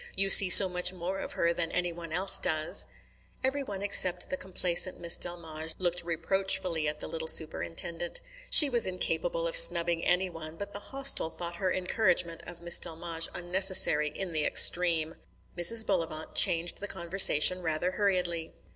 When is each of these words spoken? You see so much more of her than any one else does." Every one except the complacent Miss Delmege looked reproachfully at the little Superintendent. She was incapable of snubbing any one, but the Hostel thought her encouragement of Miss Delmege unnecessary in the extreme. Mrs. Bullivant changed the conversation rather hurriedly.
You 0.15 0.31
see 0.31 0.49
so 0.49 0.67
much 0.67 0.91
more 0.91 1.19
of 1.19 1.33
her 1.33 1.53
than 1.53 1.71
any 1.71 1.93
one 1.93 2.11
else 2.11 2.39
does." 2.39 2.87
Every 3.43 3.61
one 3.61 3.83
except 3.83 4.31
the 4.31 4.35
complacent 4.35 4.99
Miss 4.99 5.15
Delmege 5.19 5.75
looked 5.77 6.03
reproachfully 6.03 6.87
at 6.87 6.99
the 7.01 7.07
little 7.07 7.27
Superintendent. 7.27 8.19
She 8.49 8.67
was 8.67 8.87
incapable 8.87 9.47
of 9.47 9.55
snubbing 9.55 10.03
any 10.03 10.27
one, 10.27 10.55
but 10.55 10.73
the 10.73 10.79
Hostel 10.79 11.29
thought 11.29 11.57
her 11.57 11.71
encouragement 11.71 12.41
of 12.47 12.61
Miss 12.61 12.79
Delmege 12.79 13.29
unnecessary 13.35 14.09
in 14.09 14.33
the 14.33 14.43
extreme. 14.43 15.17
Mrs. 15.55 15.85
Bullivant 15.85 16.33
changed 16.33 16.79
the 16.79 16.87
conversation 16.87 17.61
rather 17.61 17.91
hurriedly. 17.91 18.53